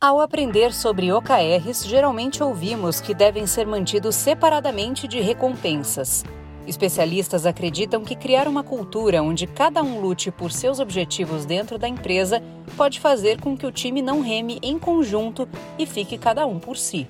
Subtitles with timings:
[0.00, 6.24] Ao aprender sobre OKRs, geralmente ouvimos que devem ser mantidos separadamente de recompensas.
[6.68, 11.88] Especialistas acreditam que criar uma cultura onde cada um lute por seus objetivos dentro da
[11.88, 12.40] empresa
[12.76, 16.76] pode fazer com que o time não reme em conjunto e fique cada um por
[16.76, 17.08] si.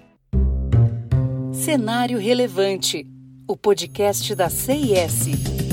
[1.52, 3.06] Cenário Relevante
[3.46, 5.67] o podcast da CIS.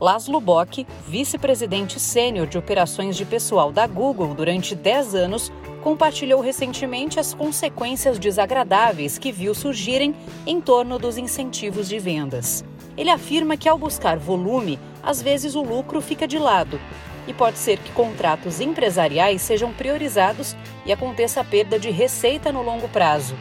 [0.00, 7.20] Laszlo Bock, vice-presidente sênior de operações de pessoal da Google durante 10 anos, compartilhou recentemente
[7.20, 10.14] as consequências desagradáveis que viu surgirem
[10.46, 12.64] em torno dos incentivos de vendas.
[12.96, 16.80] Ele afirma que, ao buscar volume, às vezes o lucro fica de lado
[17.26, 22.62] e pode ser que contratos empresariais sejam priorizados e aconteça a perda de receita no
[22.62, 23.36] longo prazo.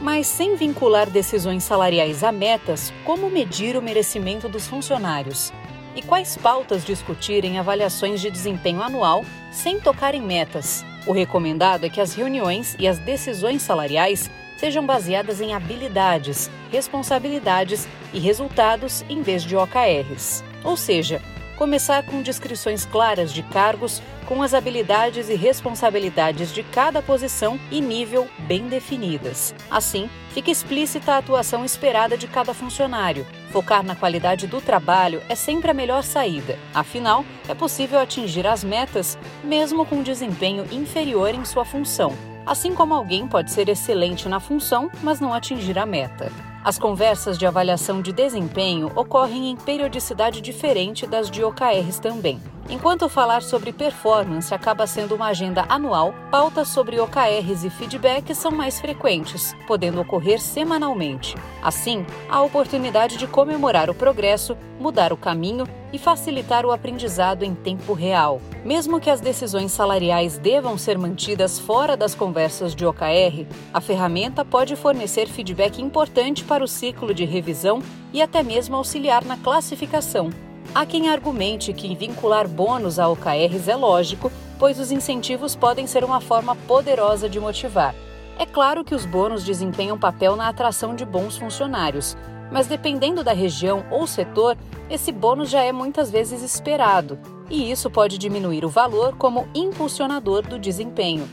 [0.00, 5.52] Mas sem vincular decisões salariais a metas, como medir o merecimento dos funcionários?
[5.98, 10.84] E quais pautas discutir em avaliações de desempenho anual sem tocar em metas?
[11.04, 17.88] O recomendado é que as reuniões e as decisões salariais sejam baseadas em habilidades, responsabilidades
[18.14, 20.44] e resultados em vez de OKRs.
[20.62, 21.20] Ou seja,
[21.58, 27.80] começar com descrições claras de cargos, com as habilidades e responsabilidades de cada posição e
[27.80, 29.52] nível bem definidas.
[29.68, 33.26] Assim, fica explícita a atuação esperada de cada funcionário.
[33.50, 36.56] Focar na qualidade do trabalho é sempre a melhor saída.
[36.72, 42.16] Afinal, é possível atingir as metas mesmo com desempenho inferior em sua função.
[42.46, 46.30] Assim como alguém pode ser excelente na função, mas não atingir a meta.
[46.64, 52.40] As conversas de avaliação de desempenho ocorrem em periodicidade diferente das de OKRs também.
[52.70, 58.50] Enquanto falar sobre performance acaba sendo uma agenda anual, pautas sobre OKRs e feedback são
[58.50, 61.34] mais frequentes, podendo ocorrer semanalmente.
[61.62, 67.54] Assim, há oportunidade de comemorar o progresso, mudar o caminho e facilitar o aprendizado em
[67.54, 68.40] tempo real.
[68.64, 74.44] Mesmo que as decisões salariais devam ser mantidas fora das conversas de OKR, a ferramenta
[74.44, 80.30] pode fornecer feedback importante para o ciclo de revisão e até mesmo auxiliar na classificação.
[80.74, 86.04] Há quem argumente que vincular bônus a OKRs é lógico, pois os incentivos podem ser
[86.04, 87.94] uma forma poderosa de motivar.
[88.38, 92.16] É claro que os bônus desempenham papel na atração de bons funcionários,
[92.50, 94.56] mas dependendo da região ou setor,
[94.90, 97.18] esse bônus já é muitas vezes esperado,
[97.50, 101.28] e isso pode diminuir o valor como impulsionador do desempenho.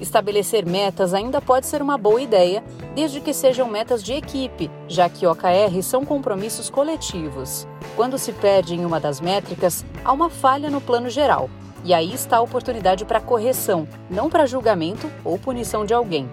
[0.00, 2.62] Estabelecer metas ainda pode ser uma boa ideia,
[2.94, 7.66] desde que sejam metas de equipe, já que OKR são compromissos coletivos.
[7.94, 11.48] Quando se perde em uma das métricas, há uma falha no plano geral,
[11.82, 16.28] e aí está a oportunidade para correção, não para julgamento ou punição de alguém.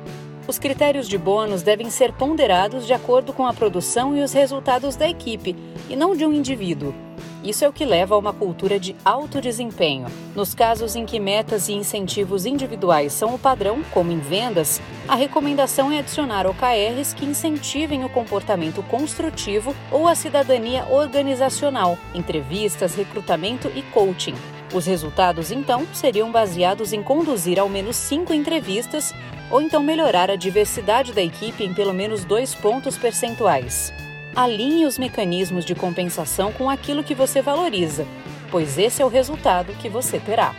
[0.46, 4.98] Os critérios de bônus devem ser ponderados de acordo com a produção e os resultados
[4.98, 5.56] da equipe,
[5.90, 6.94] e não de um indivíduo.
[7.42, 10.08] Isso é o que leva a uma cultura de alto desempenho.
[10.36, 15.16] Nos casos em que metas e incentivos individuais são o padrão, como em vendas, a
[15.16, 23.72] recomendação é adicionar OKRs que incentivem o comportamento construtivo ou a cidadania organizacional, entrevistas, recrutamento
[23.76, 24.36] e coaching.
[24.74, 29.14] Os resultados, então, seriam baseados em conduzir ao menos cinco entrevistas
[29.52, 33.94] ou então melhorar a diversidade da equipe em pelo menos dois pontos percentuais.
[34.36, 38.08] Alinhe os mecanismos de compensação com aquilo que você valoriza,
[38.50, 40.56] pois esse é o resultado que você terá.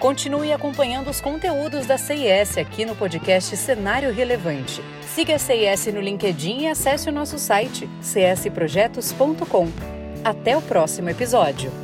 [0.00, 4.82] Continue acompanhando os conteúdos da CIS aqui no podcast Cenário Relevante.
[5.00, 9.68] Siga a CIS no LinkedIn e acesse o nosso site csprojetos.com.
[10.24, 11.81] Até o próximo episódio.